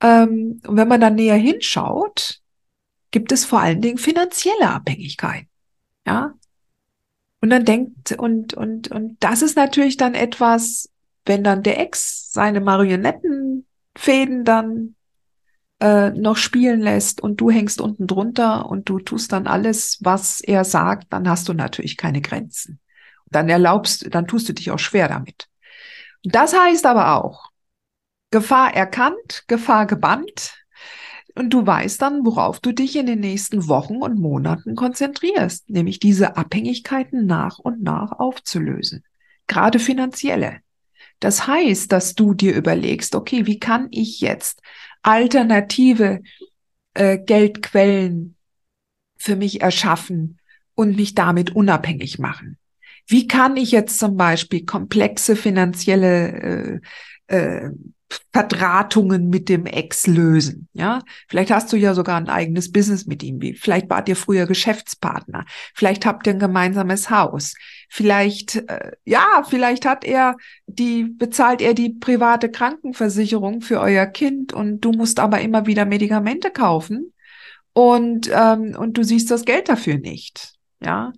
ähm, 0.00 0.60
und 0.66 0.76
wenn 0.76 0.88
man 0.88 1.00
dann 1.00 1.14
näher 1.14 1.36
hinschaut, 1.36 2.40
gibt 3.10 3.32
es 3.32 3.44
vor 3.44 3.60
allen 3.60 3.80
Dingen 3.80 3.98
finanzielle 3.98 4.70
Abhängigkeiten. 4.70 5.48
Ja. 6.06 6.34
Und 7.40 7.50
dann 7.50 7.64
denkt, 7.64 8.12
und, 8.12 8.54
und, 8.54 8.88
und 8.88 9.16
das 9.20 9.42
ist 9.42 9.56
natürlich 9.56 9.96
dann 9.96 10.14
etwas, 10.14 10.90
wenn 11.24 11.42
dann 11.42 11.62
der 11.62 11.80
Ex 11.80 12.30
seine 12.32 12.60
Marionettenfäden 12.60 14.44
dann 14.44 14.94
äh, 15.80 16.10
noch 16.10 16.36
spielen 16.36 16.80
lässt 16.80 17.20
und 17.20 17.40
du 17.40 17.50
hängst 17.50 17.80
unten 17.80 18.06
drunter 18.06 18.66
und 18.66 18.88
du 18.88 18.98
tust 19.00 19.32
dann 19.32 19.46
alles, 19.46 19.98
was 20.02 20.40
er 20.40 20.64
sagt, 20.64 21.12
dann 21.12 21.28
hast 21.28 21.48
du 21.48 21.54
natürlich 21.54 21.96
keine 21.96 22.20
Grenzen. 22.20 22.80
Dann 23.30 23.48
erlaubst, 23.48 24.14
dann 24.14 24.26
tust 24.26 24.48
du 24.48 24.52
dich 24.52 24.70
auch 24.70 24.78
schwer 24.78 25.08
damit. 25.08 25.48
Das 26.22 26.54
heißt 26.54 26.84
aber 26.84 27.14
auch, 27.16 27.50
Gefahr 28.30 28.74
erkannt, 28.74 29.44
Gefahr 29.48 29.86
gebannt. 29.86 30.54
Und 31.34 31.50
du 31.50 31.66
weißt 31.66 32.02
dann, 32.02 32.24
worauf 32.24 32.60
du 32.60 32.72
dich 32.72 32.96
in 32.96 33.06
den 33.06 33.20
nächsten 33.20 33.68
Wochen 33.68 33.96
und 33.96 34.18
Monaten 34.18 34.74
konzentrierst, 34.74 35.70
nämlich 35.70 36.00
diese 36.00 36.36
Abhängigkeiten 36.36 37.26
nach 37.26 37.58
und 37.58 37.82
nach 37.82 38.12
aufzulösen. 38.12 39.04
Gerade 39.46 39.78
finanzielle. 39.78 40.60
Das 41.20 41.46
heißt, 41.46 41.92
dass 41.92 42.14
du 42.14 42.34
dir 42.34 42.54
überlegst, 42.54 43.14
okay, 43.14 43.46
wie 43.46 43.58
kann 43.58 43.88
ich 43.90 44.20
jetzt 44.20 44.60
alternative 45.02 46.22
äh, 46.94 47.18
Geldquellen 47.18 48.36
für 49.16 49.36
mich 49.36 49.60
erschaffen 49.60 50.40
und 50.74 50.96
mich 50.96 51.14
damit 51.14 51.54
unabhängig 51.54 52.18
machen? 52.18 52.58
Wie 53.06 53.26
kann 53.26 53.56
ich 53.56 53.70
jetzt 53.70 53.98
zum 53.98 54.16
Beispiel 54.16 54.64
komplexe 54.64 55.36
finanzielle 55.36 56.80
äh, 57.28 57.36
äh, 57.36 57.70
Verdrahtungen 58.32 59.28
mit 59.28 59.48
dem 59.48 59.66
Ex 59.66 60.06
lösen. 60.06 60.68
Ja, 60.72 61.02
vielleicht 61.28 61.50
hast 61.50 61.72
du 61.72 61.76
ja 61.76 61.94
sogar 61.94 62.16
ein 62.16 62.28
eigenes 62.28 62.72
Business 62.72 63.06
mit 63.06 63.22
ihm. 63.22 63.40
Vielleicht 63.56 63.88
wart 63.90 64.08
ihr 64.08 64.16
früher 64.16 64.46
Geschäftspartner. 64.46 65.44
Vielleicht 65.74 66.06
habt 66.06 66.26
ihr 66.26 66.34
ein 66.34 66.38
gemeinsames 66.38 67.10
Haus. 67.10 67.54
Vielleicht, 67.88 68.56
äh, 68.68 68.92
ja, 69.04 69.44
vielleicht 69.48 69.86
hat 69.86 70.04
er 70.04 70.36
die, 70.66 71.04
bezahlt 71.04 71.60
er 71.60 71.74
die 71.74 71.90
private 71.90 72.50
Krankenversicherung 72.50 73.60
für 73.60 73.80
euer 73.80 74.06
Kind 74.06 74.52
und 74.52 74.80
du 74.80 74.92
musst 74.92 75.20
aber 75.20 75.40
immer 75.40 75.66
wieder 75.66 75.84
Medikamente 75.84 76.50
kaufen 76.50 77.12
und, 77.72 78.30
ähm, 78.32 78.76
und 78.78 78.96
du 78.96 79.04
siehst 79.04 79.30
das 79.30 79.44
Geld 79.44 79.68
dafür 79.68 79.98
nicht. 79.98 80.54
Ja, 80.80 81.12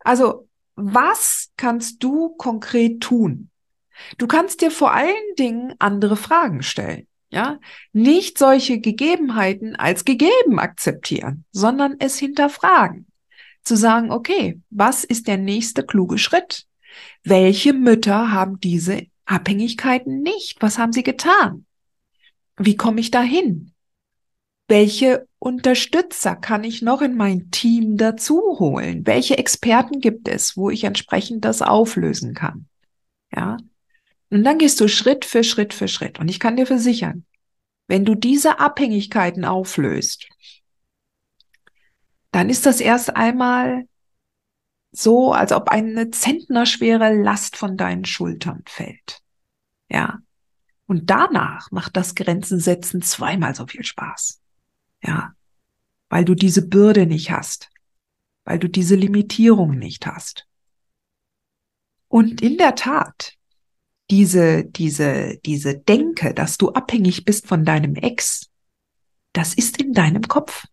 also 0.00 0.48
was 0.76 1.50
kannst 1.56 2.02
du 2.04 2.30
konkret 2.36 3.00
tun? 3.00 3.50
Du 4.16 4.26
kannst 4.26 4.60
dir 4.60 4.70
vor 4.70 4.92
allen 4.92 5.34
Dingen 5.38 5.74
andere 5.78 6.16
Fragen 6.16 6.62
stellen. 6.62 7.06
Ja, 7.30 7.60
nicht 7.92 8.38
solche 8.38 8.80
Gegebenheiten 8.80 9.76
als 9.76 10.06
gegeben 10.06 10.58
akzeptieren, 10.58 11.44
sondern 11.52 11.96
es 11.98 12.18
hinterfragen. 12.18 13.06
Zu 13.62 13.76
sagen, 13.76 14.10
okay, 14.10 14.60
was 14.70 15.04
ist 15.04 15.28
der 15.28 15.36
nächste 15.36 15.84
kluge 15.84 16.16
Schritt? 16.16 16.66
Welche 17.24 17.74
Mütter 17.74 18.32
haben 18.32 18.60
diese 18.60 19.06
Abhängigkeiten 19.26 20.22
nicht? 20.22 20.56
Was 20.60 20.78
haben 20.78 20.92
sie 20.92 21.02
getan? 21.02 21.66
Wie 22.56 22.76
komme 22.76 23.00
ich 23.00 23.10
dahin? 23.10 23.72
Welche 24.68 25.26
Unterstützer 25.38 26.34
kann 26.34 26.64
ich 26.64 26.82
noch 26.82 27.02
in 27.02 27.14
mein 27.14 27.50
Team 27.50 27.96
dazu 27.96 28.58
holen? 28.58 29.06
Welche 29.06 29.38
Experten 29.38 30.00
gibt 30.00 30.28
es, 30.28 30.56
wo 30.56 30.70
ich 30.70 30.84
entsprechend 30.84 31.44
das 31.44 31.62
auflösen 31.62 32.34
kann? 32.34 32.66
Ja, 33.34 33.58
und 34.30 34.44
dann 34.44 34.58
gehst 34.58 34.80
du 34.80 34.88
Schritt 34.88 35.24
für 35.24 35.42
Schritt 35.42 35.72
für 35.72 35.88
Schritt. 35.88 36.18
Und 36.18 36.28
ich 36.28 36.38
kann 36.38 36.56
dir 36.56 36.66
versichern, 36.66 37.24
wenn 37.86 38.04
du 38.04 38.14
diese 38.14 38.60
Abhängigkeiten 38.60 39.44
auflöst, 39.44 40.28
dann 42.30 42.50
ist 42.50 42.66
das 42.66 42.80
erst 42.80 43.16
einmal 43.16 43.88
so, 44.90 45.32
als 45.32 45.52
ob 45.52 45.68
eine 45.70 46.10
zentnerschwere 46.10 47.14
Last 47.14 47.56
von 47.56 47.76
deinen 47.76 48.04
Schultern 48.04 48.62
fällt. 48.66 49.20
Ja. 49.88 50.18
Und 50.86 51.10
danach 51.10 51.70
macht 51.70 51.96
das 51.96 52.14
Grenzen 52.14 52.60
setzen 52.60 53.02
zweimal 53.02 53.54
so 53.54 53.66
viel 53.66 53.84
Spaß. 53.84 54.40
Ja. 55.02 55.32
Weil 56.08 56.24
du 56.24 56.34
diese 56.34 56.66
Bürde 56.66 57.06
nicht 57.06 57.30
hast. 57.30 57.70
Weil 58.44 58.58
du 58.58 58.68
diese 58.68 58.94
Limitierung 58.94 59.78
nicht 59.78 60.06
hast. 60.06 60.46
Und 62.08 62.40
in 62.40 62.56
der 62.56 62.74
Tat, 62.74 63.37
diese, 64.10 64.64
diese, 64.64 65.38
diese 65.44 65.78
Denke, 65.78 66.34
dass 66.34 66.58
du 66.58 66.70
abhängig 66.70 67.24
bist 67.24 67.46
von 67.46 67.64
deinem 67.64 67.94
Ex, 67.94 68.48
das 69.32 69.54
ist 69.54 69.80
in 69.80 69.92
deinem 69.92 70.22
Kopf. 70.22 70.66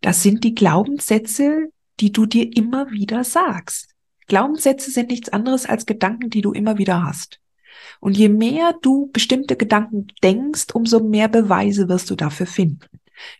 Das 0.00 0.22
sind 0.22 0.42
die 0.44 0.54
Glaubenssätze, 0.54 1.70
die 2.00 2.12
du 2.12 2.26
dir 2.26 2.56
immer 2.56 2.90
wieder 2.90 3.24
sagst. 3.24 3.90
Glaubenssätze 4.26 4.90
sind 4.90 5.10
nichts 5.10 5.28
anderes 5.28 5.66
als 5.66 5.86
Gedanken, 5.86 6.30
die 6.30 6.40
du 6.40 6.52
immer 6.52 6.78
wieder 6.78 7.04
hast. 7.04 7.40
Und 8.00 8.16
je 8.16 8.28
mehr 8.28 8.74
du 8.82 9.10
bestimmte 9.12 9.56
Gedanken 9.56 10.08
denkst, 10.22 10.74
umso 10.74 11.00
mehr 11.00 11.28
Beweise 11.28 11.88
wirst 11.88 12.10
du 12.10 12.16
dafür 12.16 12.46
finden. 12.46 12.86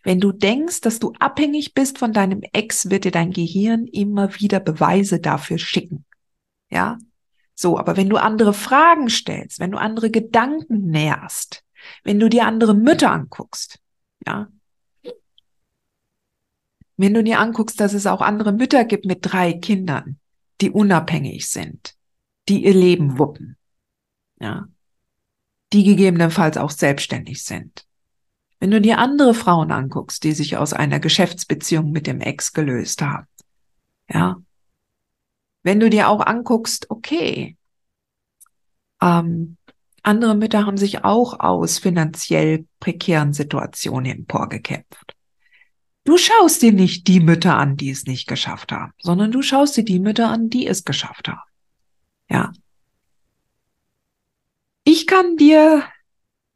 Wenn 0.03 0.19
du 0.19 0.31
denkst, 0.31 0.81
dass 0.81 0.99
du 0.99 1.13
abhängig 1.19 1.73
bist 1.73 1.97
von 1.97 2.13
deinem 2.13 2.41
Ex, 2.53 2.89
wird 2.89 3.03
dir 3.03 3.11
dein 3.11 3.31
Gehirn 3.31 3.85
immer 3.87 4.39
wieder 4.39 4.59
Beweise 4.59 5.19
dafür 5.19 5.57
schicken. 5.57 6.05
Ja, 6.69 6.97
so, 7.55 7.77
aber 7.77 7.97
wenn 7.97 8.09
du 8.09 8.17
andere 8.17 8.53
Fragen 8.53 9.09
stellst, 9.09 9.59
wenn 9.59 9.71
du 9.71 9.77
andere 9.77 10.09
Gedanken 10.09 10.87
nährst, 10.87 11.63
wenn 12.03 12.19
du 12.19 12.29
dir 12.29 12.45
andere 12.45 12.73
Mütter 12.73 13.11
anguckst, 13.11 13.79
ja, 14.25 14.47
wenn 16.97 17.13
du 17.13 17.23
dir 17.23 17.39
anguckst, 17.39 17.79
dass 17.79 17.93
es 17.93 18.05
auch 18.05 18.21
andere 18.21 18.51
Mütter 18.51 18.85
gibt 18.85 19.05
mit 19.05 19.19
drei 19.21 19.53
Kindern, 19.53 20.19
die 20.61 20.69
unabhängig 20.69 21.49
sind, 21.49 21.95
die 22.47 22.65
ihr 22.65 22.73
Leben 22.73 23.17
wuppen, 23.17 23.57
ja, 24.39 24.67
die 25.73 25.83
gegebenenfalls 25.83 26.57
auch 26.57 26.69
selbstständig 26.69 27.43
sind. 27.43 27.87
Wenn 28.59 28.71
du 28.71 28.79
dir 28.79 28.99
andere 28.99 29.33
Frauen 29.33 29.71
anguckst, 29.71 30.23
die 30.23 30.31
sich 30.31 30.55
aus 30.55 30.71
einer 30.71 30.99
Geschäftsbeziehung 30.99 31.91
mit 31.91 32.07
dem 32.07 32.21
Ex 32.21 32.53
gelöst 32.53 33.01
haben, 33.01 33.27
ja, 34.09 34.37
wenn 35.63 35.79
du 35.79 35.89
dir 35.89 36.09
auch 36.09 36.25
anguckst, 36.25 36.89
okay, 36.89 37.57
ähm, 39.01 39.57
Andere 40.03 40.35
Mütter 40.35 40.65
haben 40.65 40.77
sich 40.77 41.05
auch 41.05 41.39
aus 41.39 41.79
finanziell 41.79 42.65
prekären 42.81 43.31
Situationen 43.31 44.11
emporgekämpft. 44.11 45.15
Du 46.03 46.17
schaust 46.17 46.61
dir 46.61 46.73
nicht 46.73 47.07
die 47.07 47.21
Mütter 47.21 47.57
an, 47.57 47.77
die 47.77 47.89
es 47.89 48.05
nicht 48.05 48.27
geschafft 48.27 48.73
haben, 48.73 48.91
sondern 48.99 49.31
du 49.31 49.41
schaust 49.41 49.77
dir 49.77 49.85
die 49.85 49.99
Mütter 49.99 50.27
an, 50.27 50.49
die 50.49 50.67
es 50.67 50.83
geschafft 50.83 51.29
haben. 51.29 51.39
Ja. 52.29 52.51
Ich 54.83 55.07
kann 55.07 55.37
dir 55.37 55.85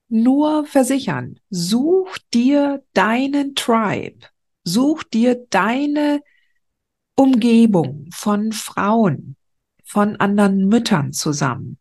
nur 0.10 0.66
versichern, 0.66 1.40
such 1.50 2.18
dir 2.34 2.84
deinen 2.94 3.56
Tribe, 3.56 4.28
such 4.66 5.04
dir 5.04 5.46
deine 5.50 6.22
Umgebung 7.18 8.08
von 8.14 8.52
Frauen, 8.52 9.36
von 9.84 10.18
anderen 10.18 10.68
Müttern 10.68 11.14
zusammen, 11.14 11.78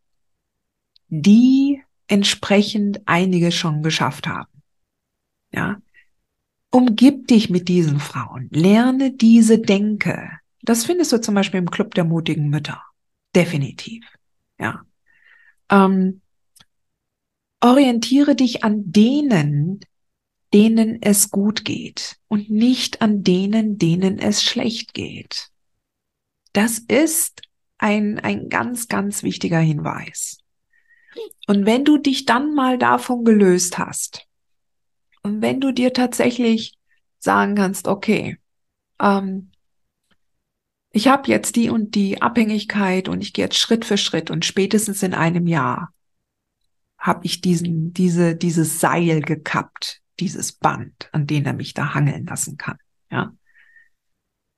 die 1.09 1.83
entsprechend 2.09 3.02
einige 3.07 3.52
schon 3.52 3.83
geschafft 3.83 4.26
haben. 4.26 4.62
Ja. 5.52 5.81
Umgib 6.71 7.28
dich 7.28 7.50
mit 7.50 7.69
diesen 7.69 8.00
Frauen, 8.00 8.49
lerne 8.50 9.12
diese 9.12 9.59
Denke. 9.59 10.31
Das 10.62 10.85
findest 10.85 11.12
du 11.12 11.21
zum 11.21 11.35
Beispiel 11.35 11.59
im 11.59 11.71
Club 11.71 11.95
der 11.95 12.05
mutigen 12.05 12.49
Mütter. 12.49 12.83
Definitiv. 13.35 14.05
Ja. 14.59 14.85
Ähm, 15.71 16.23
orientiere 17.61 18.35
dich 18.35 18.64
an 18.64 18.90
denen, 18.90 19.81
denen 20.52 21.02
es 21.02 21.30
gut 21.30 21.64
geht 21.64 22.16
und 22.28 22.50
nicht 22.50 23.02
an 23.02 23.22
denen, 23.22 23.78
denen 23.78 24.18
es 24.18 24.42
schlecht 24.42 24.94
geht. 24.94 25.48
Das 26.52 26.78
ist 26.78 27.42
ein, 27.78 28.18
ein 28.18 28.48
ganz, 28.48 28.88
ganz 28.88 29.22
wichtiger 29.22 29.58
Hinweis. 29.58 30.38
Und 31.46 31.66
wenn 31.66 31.84
du 31.84 31.98
dich 31.98 32.26
dann 32.26 32.54
mal 32.54 32.78
davon 32.78 33.24
gelöst 33.24 33.78
hast 33.78 34.26
und 35.22 35.42
wenn 35.42 35.60
du 35.60 35.72
dir 35.72 35.92
tatsächlich 35.92 36.78
sagen 37.18 37.54
kannst, 37.54 37.88
okay, 37.88 38.38
ähm, 39.00 39.50
ich 40.90 41.08
habe 41.08 41.28
jetzt 41.30 41.56
die 41.56 41.68
und 41.68 41.94
die 41.94 42.22
Abhängigkeit 42.22 43.08
und 43.08 43.20
ich 43.20 43.32
gehe 43.32 43.44
jetzt 43.44 43.58
Schritt 43.58 43.84
für 43.84 43.98
Schritt 43.98 44.30
und 44.30 44.44
spätestens 44.44 45.02
in 45.02 45.12
einem 45.12 45.46
Jahr 45.46 45.92
habe 46.98 47.26
ich 47.26 47.40
diesen, 47.42 47.92
diese, 47.92 48.34
dieses 48.34 48.80
Seil 48.80 49.20
gekappt, 49.20 50.00
dieses 50.20 50.52
Band, 50.52 51.08
an 51.12 51.26
dem 51.26 51.44
er 51.44 51.52
mich 51.52 51.75
da 51.75 51.94
hangeln 51.94 52.26
lassen 52.26 52.56
kann. 52.56 52.78
Ja. 53.11 53.32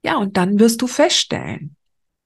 Ja, 0.04 0.16
und 0.16 0.36
dann 0.36 0.58
wirst 0.58 0.80
du 0.80 0.86
feststellen, 0.86 1.76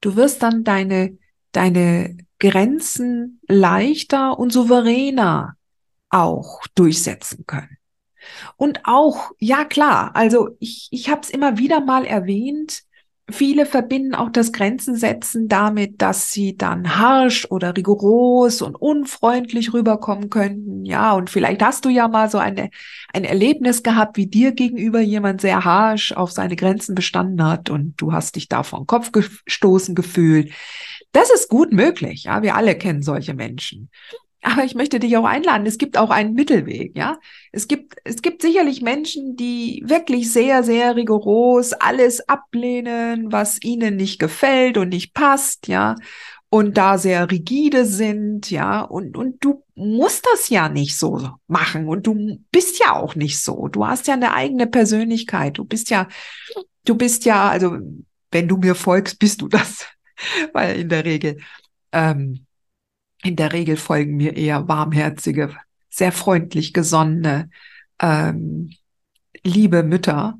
du 0.00 0.16
wirst 0.16 0.42
dann 0.42 0.62
deine, 0.64 1.18
deine 1.52 2.18
Grenzen 2.38 3.40
leichter 3.48 4.38
und 4.38 4.52
souveräner 4.52 5.56
auch 6.10 6.66
durchsetzen 6.74 7.46
können. 7.46 7.78
Und 8.56 8.80
auch, 8.84 9.32
ja 9.38 9.64
klar, 9.64 10.14
also 10.14 10.50
ich, 10.60 10.88
ich 10.90 11.08
habe 11.08 11.22
es 11.22 11.30
immer 11.30 11.58
wieder 11.58 11.80
mal 11.80 12.04
erwähnt, 12.04 12.82
Viele 13.30 13.66
verbinden 13.66 14.14
auch 14.14 14.30
das 14.30 14.52
Grenzensetzen 14.52 15.46
damit, 15.46 16.02
dass 16.02 16.32
sie 16.32 16.56
dann 16.56 16.96
harsch 16.96 17.46
oder 17.50 17.76
rigoros 17.76 18.62
und 18.62 18.74
unfreundlich 18.74 19.72
rüberkommen 19.72 20.28
könnten. 20.28 20.84
Ja, 20.84 21.12
und 21.12 21.30
vielleicht 21.30 21.62
hast 21.62 21.84
du 21.84 21.88
ja 21.88 22.08
mal 22.08 22.28
so 22.28 22.38
eine, 22.38 22.70
ein 23.12 23.24
Erlebnis 23.24 23.82
gehabt, 23.84 24.16
wie 24.16 24.26
dir 24.26 24.52
gegenüber 24.52 25.00
jemand 25.00 25.40
sehr 25.40 25.64
harsch 25.64 26.12
auf 26.12 26.32
seine 26.32 26.56
Grenzen 26.56 26.96
bestanden 26.96 27.44
hat 27.46 27.70
und 27.70 27.94
du 27.96 28.12
hast 28.12 28.34
dich 28.34 28.48
da 28.48 28.64
vor 28.64 28.80
den 28.80 28.86
Kopf 28.86 29.12
gestoßen 29.12 29.94
gefühlt. 29.94 30.52
Das 31.12 31.30
ist 31.30 31.48
gut 31.48 31.72
möglich. 31.72 32.24
Ja, 32.24 32.42
wir 32.42 32.56
alle 32.56 32.76
kennen 32.76 33.02
solche 33.02 33.34
Menschen. 33.34 33.88
Aber 34.42 34.64
ich 34.64 34.74
möchte 34.74 34.98
dich 34.98 35.16
auch 35.16 35.24
einladen. 35.24 35.66
Es 35.66 35.78
gibt 35.78 35.96
auch 35.96 36.10
einen 36.10 36.34
Mittelweg, 36.34 36.96
ja. 36.96 37.18
Es 37.52 37.68
gibt, 37.68 37.94
es 38.02 38.22
gibt 38.22 38.42
sicherlich 38.42 38.82
Menschen, 38.82 39.36
die 39.36 39.82
wirklich 39.86 40.32
sehr, 40.32 40.64
sehr 40.64 40.96
rigoros 40.96 41.72
alles 41.72 42.28
ablehnen, 42.28 43.30
was 43.30 43.62
ihnen 43.62 43.94
nicht 43.96 44.18
gefällt 44.18 44.78
und 44.78 44.88
nicht 44.88 45.14
passt, 45.14 45.68
ja. 45.68 45.94
Und 46.50 46.76
da 46.76 46.98
sehr 46.98 47.30
rigide 47.30 47.86
sind, 47.86 48.50
ja. 48.50 48.80
Und, 48.82 49.16
und 49.16 49.44
du 49.44 49.62
musst 49.76 50.26
das 50.32 50.48
ja 50.48 50.68
nicht 50.68 50.98
so 50.98 51.30
machen. 51.46 51.86
Und 51.86 52.08
du 52.08 52.40
bist 52.50 52.80
ja 52.80 52.96
auch 52.96 53.14
nicht 53.14 53.40
so. 53.40 53.68
Du 53.68 53.86
hast 53.86 54.08
ja 54.08 54.14
eine 54.14 54.34
eigene 54.34 54.66
Persönlichkeit. 54.66 55.56
Du 55.56 55.64
bist 55.64 55.88
ja, 55.88 56.08
du 56.84 56.96
bist 56.96 57.24
ja, 57.24 57.48
also, 57.48 57.78
wenn 58.32 58.48
du 58.48 58.56
mir 58.56 58.74
folgst, 58.74 59.20
bist 59.20 59.40
du 59.40 59.46
das. 59.46 59.86
Weil 60.52 60.80
in 60.80 60.88
der 60.88 61.04
Regel, 61.04 61.38
ähm, 61.92 62.44
in 63.22 63.36
der 63.36 63.52
Regel 63.52 63.76
folgen 63.76 64.16
mir 64.16 64.36
eher 64.36 64.68
warmherzige, 64.68 65.54
sehr 65.90 66.12
freundlich 66.12 66.72
gesonnene, 66.72 67.50
ähm, 68.00 68.70
liebe 69.44 69.82
Mütter, 69.82 70.38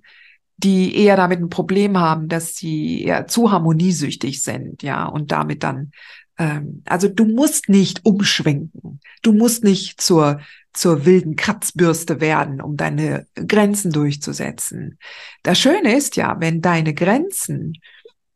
die 0.56 0.96
eher 0.96 1.16
damit 1.16 1.40
ein 1.40 1.50
Problem 1.50 1.98
haben, 1.98 2.28
dass 2.28 2.56
sie 2.56 3.02
eher 3.02 3.26
zu 3.26 3.50
harmoniesüchtig 3.50 4.42
sind, 4.42 4.82
ja, 4.82 5.06
und 5.06 5.32
damit 5.32 5.62
dann, 5.62 5.92
ähm, 6.38 6.82
also 6.86 7.08
du 7.08 7.24
musst 7.24 7.68
nicht 7.68 8.04
umschwenken, 8.04 9.00
du 9.22 9.32
musst 9.32 9.64
nicht 9.64 10.00
zur 10.00 10.40
zur 10.74 11.04
wilden 11.04 11.36
Kratzbürste 11.36 12.20
werden, 12.20 12.60
um 12.60 12.76
deine 12.76 13.26
Grenzen 13.34 13.92
durchzusetzen. 13.92 14.98
Das 15.42 15.58
Schöne 15.58 15.94
ist 15.94 16.16
ja, 16.16 16.36
wenn 16.38 16.62
deine 16.62 16.94
Grenzen 16.94 17.74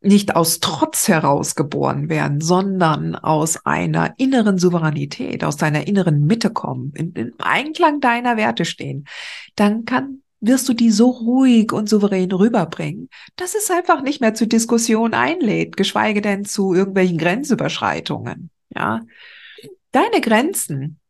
nicht 0.06 0.36
aus 0.36 0.60
Trotz 0.60 1.08
herausgeboren 1.08 2.08
werden, 2.08 2.40
sondern 2.40 3.14
aus 3.16 3.64
einer 3.66 4.14
inneren 4.18 4.58
Souveränität, 4.58 5.44
aus 5.44 5.56
deiner 5.56 5.86
inneren 5.86 6.24
Mitte 6.26 6.50
kommen, 6.50 6.92
in, 6.94 7.12
in 7.12 7.32
Einklang 7.38 8.00
deiner 8.00 8.36
Werte 8.36 8.64
stehen, 8.64 9.06
dann 9.54 9.84
kann 9.84 10.22
wirst 10.40 10.68
du 10.68 10.74
die 10.74 10.90
so 10.90 11.08
ruhig 11.10 11.72
und 11.72 11.88
souverän 11.88 12.30
rüberbringen, 12.30 13.08
dass 13.36 13.54
es 13.54 13.70
einfach 13.70 14.02
nicht 14.02 14.20
mehr 14.20 14.34
zu 14.34 14.46
Diskussion 14.46 15.14
einlädt, 15.14 15.76
geschweige 15.76 16.20
denn 16.20 16.44
zu 16.44 16.74
irgendwelchen 16.74 17.18
Grenzüberschreitungen. 17.18 18.50
Ja, 18.74 19.00
deine 19.92 20.20
Grenzen 20.20 21.00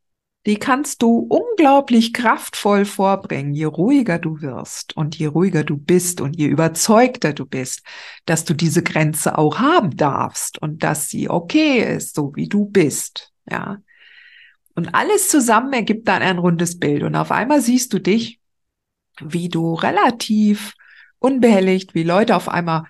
die 0.46 0.58
kannst 0.58 1.02
du 1.02 1.18
unglaublich 1.18 2.12
kraftvoll 2.12 2.84
vorbringen, 2.84 3.52
je 3.52 3.64
ruhiger 3.64 4.20
du 4.20 4.40
wirst 4.40 4.96
und 4.96 5.16
je 5.16 5.26
ruhiger 5.26 5.64
du 5.64 5.76
bist 5.76 6.20
und 6.20 6.36
je 6.36 6.46
überzeugter 6.46 7.32
du 7.32 7.44
bist, 7.44 7.82
dass 8.26 8.44
du 8.44 8.54
diese 8.54 8.84
Grenze 8.84 9.36
auch 9.38 9.58
haben 9.58 9.96
darfst 9.96 10.62
und 10.62 10.84
dass 10.84 11.08
sie 11.08 11.28
okay 11.28 11.96
ist, 11.96 12.14
so 12.14 12.32
wie 12.36 12.48
du 12.48 12.66
bist, 12.66 13.32
ja. 13.50 13.78
Und 14.76 14.94
alles 14.94 15.28
zusammen 15.28 15.72
ergibt 15.72 16.06
dann 16.06 16.22
ein 16.22 16.38
rundes 16.38 16.78
Bild 16.78 17.02
und 17.02 17.16
auf 17.16 17.32
einmal 17.32 17.60
siehst 17.60 17.92
du 17.92 17.98
dich, 17.98 18.40
wie 19.20 19.48
du 19.48 19.74
relativ 19.74 20.74
unbehelligt, 21.18 21.94
wie 21.94 22.02
Leute 22.02 22.36
auf 22.36 22.48
einmal 22.48 22.84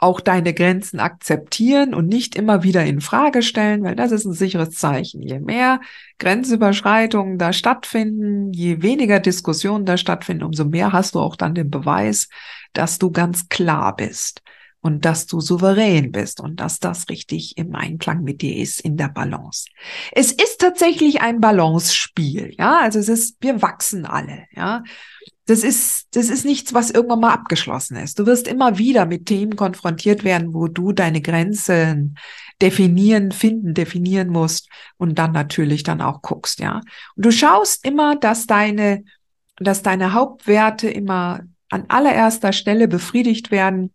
auch 0.00 0.20
deine 0.20 0.54
Grenzen 0.54 0.98
akzeptieren 0.98 1.94
und 1.94 2.06
nicht 2.06 2.34
immer 2.34 2.62
wieder 2.62 2.84
in 2.84 3.00
Frage 3.00 3.42
stellen, 3.42 3.82
weil 3.82 3.94
das 3.94 4.12
ist 4.12 4.24
ein 4.24 4.32
sicheres 4.32 4.70
Zeichen. 4.70 5.20
Je 5.20 5.38
mehr 5.38 5.80
Grenzüberschreitungen 6.18 7.36
da 7.36 7.52
stattfinden, 7.52 8.52
je 8.52 8.80
weniger 8.82 9.20
Diskussionen 9.20 9.84
da 9.84 9.98
stattfinden, 9.98 10.44
umso 10.44 10.64
mehr 10.64 10.92
hast 10.92 11.14
du 11.14 11.20
auch 11.20 11.36
dann 11.36 11.54
den 11.54 11.70
Beweis, 11.70 12.28
dass 12.72 12.98
du 12.98 13.10
ganz 13.10 13.48
klar 13.48 13.94
bist 13.94 14.42
und 14.80 15.04
dass 15.04 15.26
du 15.26 15.40
souverän 15.40 16.12
bist 16.12 16.40
und 16.40 16.60
dass 16.60 16.78
das 16.78 17.08
richtig 17.08 17.56
im 17.58 17.74
Einklang 17.74 18.22
mit 18.22 18.42
dir 18.42 18.56
ist 18.56 18.80
in 18.80 18.96
der 18.96 19.08
Balance. 19.08 19.66
Es 20.12 20.32
ist 20.32 20.60
tatsächlich 20.60 21.20
ein 21.20 21.40
Balance-Spiel, 21.40 22.54
ja, 22.58 22.80
also 22.80 22.98
es 22.98 23.08
ist, 23.08 23.36
wir 23.40 23.60
wachsen 23.62 24.06
alle, 24.06 24.46
ja 24.52 24.82
das 25.50 25.64
ist, 25.64 26.06
das 26.12 26.30
ist 26.30 26.44
nichts, 26.44 26.74
was 26.74 26.92
irgendwann 26.92 27.20
mal 27.20 27.32
abgeschlossen 27.32 27.96
ist. 27.96 28.20
Du 28.20 28.26
wirst 28.26 28.46
immer 28.46 28.78
wieder 28.78 29.04
mit 29.04 29.26
Themen 29.26 29.56
konfrontiert 29.56 30.22
werden, 30.22 30.54
wo 30.54 30.68
du 30.68 30.92
deine 30.92 31.20
Grenzen 31.20 32.16
definieren, 32.62 33.32
finden, 33.32 33.74
definieren 33.74 34.28
musst 34.28 34.68
und 34.96 35.18
dann 35.18 35.32
natürlich 35.32 35.82
dann 35.82 36.02
auch 36.02 36.22
guckst, 36.22 36.60
ja. 36.60 36.82
Und 37.16 37.26
du 37.26 37.32
schaust 37.32 37.84
immer, 37.84 38.14
dass 38.14 38.46
deine, 38.46 39.02
dass 39.56 39.82
deine 39.82 40.12
Hauptwerte 40.12 40.88
immer 40.88 41.40
an 41.68 41.84
allererster 41.88 42.52
Stelle 42.52 42.86
befriedigt 42.86 43.50
werden. 43.50 43.92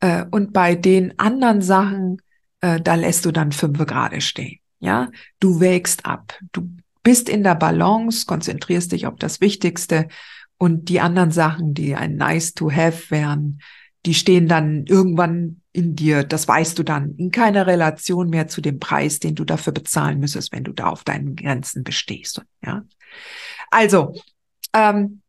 Äh, 0.00 0.24
und 0.30 0.52
bei 0.52 0.74
den 0.74 1.18
anderen 1.18 1.62
Sachen, 1.62 2.20
äh, 2.60 2.80
da 2.80 2.94
lässt 2.94 3.24
du 3.24 3.32
dann 3.32 3.52
fünf 3.52 3.78
gerade 3.86 4.20
stehen. 4.20 4.58
Ja, 4.80 5.10
du 5.40 5.60
wägst 5.60 6.04
ab. 6.04 6.38
Du 6.52 6.68
bist 7.02 7.28
in 7.28 7.42
der 7.42 7.54
Balance, 7.54 8.26
konzentrierst 8.26 8.92
dich 8.92 9.06
auf 9.06 9.16
das 9.16 9.40
Wichtigste 9.40 10.08
und 10.58 10.88
die 10.88 11.00
anderen 11.00 11.30
Sachen, 11.30 11.74
die 11.74 11.94
ein 11.94 12.16
nice 12.16 12.54
to 12.54 12.70
have 12.70 13.10
wären, 13.10 13.60
die 14.06 14.14
stehen 14.14 14.48
dann 14.48 14.84
irgendwann 14.86 15.60
in 15.72 15.96
dir, 15.96 16.22
das 16.22 16.46
weißt 16.46 16.78
du 16.78 16.82
dann, 16.82 17.14
in 17.16 17.30
keiner 17.30 17.66
Relation 17.66 18.30
mehr 18.30 18.48
zu 18.48 18.60
dem 18.60 18.78
Preis, 18.78 19.18
den 19.18 19.34
du 19.34 19.44
dafür 19.44 19.72
bezahlen 19.72 20.20
müsstest, 20.20 20.52
wenn 20.52 20.64
du 20.64 20.72
da 20.72 20.88
auf 20.88 21.04
deinen 21.04 21.36
Grenzen 21.36 21.82
bestehst. 21.82 22.42
Ja, 22.64 22.84
also 23.70 24.14
ähm, 24.72 25.22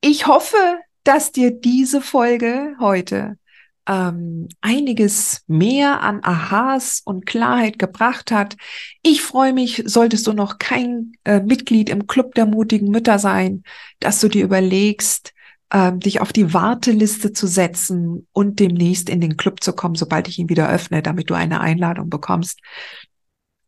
ich 0.00 0.26
hoffe, 0.26 0.56
dass 1.04 1.32
dir 1.32 1.50
diese 1.50 2.00
Folge 2.00 2.74
heute 2.80 3.38
ähm, 3.86 4.48
einiges 4.60 5.42
mehr 5.46 6.00
an 6.00 6.20
Aha's 6.22 7.02
und 7.04 7.26
Klarheit 7.26 7.78
gebracht 7.78 8.30
hat. 8.30 8.56
Ich 9.02 9.22
freue 9.22 9.52
mich, 9.52 9.82
solltest 9.86 10.26
du 10.26 10.32
noch 10.32 10.58
kein 10.58 11.12
äh, 11.24 11.40
Mitglied 11.40 11.90
im 11.90 12.06
Club 12.06 12.34
der 12.34 12.46
mutigen 12.46 12.90
Mütter 12.90 13.18
sein, 13.18 13.62
dass 14.00 14.20
du 14.20 14.28
dir 14.28 14.44
überlegst, 14.44 15.34
äh, 15.70 15.92
dich 15.92 16.20
auf 16.20 16.32
die 16.32 16.54
Warteliste 16.54 17.32
zu 17.32 17.46
setzen 17.46 18.26
und 18.32 18.58
demnächst 18.58 19.08
in 19.08 19.20
den 19.20 19.36
Club 19.36 19.62
zu 19.62 19.72
kommen, 19.72 19.96
sobald 19.96 20.28
ich 20.28 20.38
ihn 20.38 20.48
wieder 20.48 20.70
öffne, 20.70 21.02
damit 21.02 21.30
du 21.30 21.34
eine 21.34 21.60
Einladung 21.60 22.08
bekommst. 22.08 22.60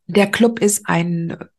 Der 0.07 0.27
Club 0.31 0.59
ist 0.59 0.87
eine 0.87 1.49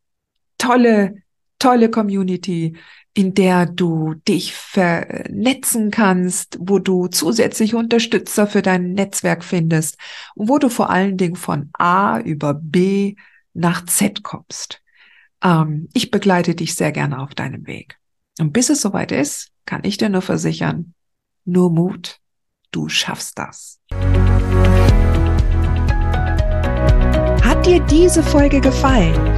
tolle, 0.56 1.22
tolle 1.58 1.90
Community, 1.90 2.76
in 3.18 3.34
der 3.34 3.66
du 3.66 4.14
dich 4.14 4.54
vernetzen 4.54 5.90
kannst, 5.90 6.56
wo 6.60 6.78
du 6.78 7.08
zusätzliche 7.08 7.76
Unterstützer 7.76 8.46
für 8.46 8.62
dein 8.62 8.92
Netzwerk 8.92 9.42
findest 9.42 9.98
und 10.36 10.48
wo 10.48 10.58
du 10.58 10.68
vor 10.68 10.88
allen 10.88 11.16
Dingen 11.16 11.34
von 11.34 11.68
A 11.72 12.20
über 12.20 12.54
B 12.54 13.16
nach 13.54 13.84
Z 13.86 14.22
kommst. 14.22 14.82
Ähm, 15.42 15.88
ich 15.94 16.12
begleite 16.12 16.54
dich 16.54 16.76
sehr 16.76 16.92
gerne 16.92 17.18
auf 17.18 17.34
deinem 17.34 17.66
Weg. 17.66 17.98
Und 18.38 18.52
bis 18.52 18.70
es 18.70 18.82
soweit 18.82 19.10
ist, 19.10 19.48
kann 19.66 19.80
ich 19.82 19.96
dir 19.96 20.10
nur 20.10 20.22
versichern, 20.22 20.94
nur 21.44 21.72
Mut, 21.72 22.20
du 22.70 22.88
schaffst 22.88 23.36
das. 23.36 23.80
Hat 27.42 27.66
dir 27.66 27.80
diese 27.80 28.22
Folge 28.22 28.60
gefallen? 28.60 29.37